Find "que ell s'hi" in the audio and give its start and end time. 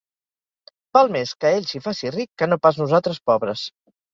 1.45-1.83